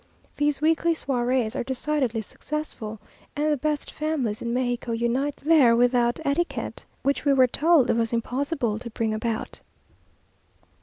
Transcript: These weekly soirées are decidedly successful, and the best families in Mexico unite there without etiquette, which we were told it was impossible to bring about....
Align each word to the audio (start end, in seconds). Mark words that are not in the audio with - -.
These 0.37 0.61
weekly 0.61 0.95
soirées 0.95 1.55
are 1.55 1.63
decidedly 1.63 2.23
successful, 2.23 2.99
and 3.35 3.51
the 3.51 3.55
best 3.55 3.91
families 3.91 4.41
in 4.41 4.51
Mexico 4.51 4.93
unite 4.93 5.35
there 5.35 5.75
without 5.75 6.19
etiquette, 6.25 6.85
which 7.03 7.23
we 7.23 7.33
were 7.33 7.45
told 7.45 7.87
it 7.91 7.95
was 7.95 8.11
impossible 8.11 8.79
to 8.79 8.89
bring 8.89 9.13
about.... 9.13 9.59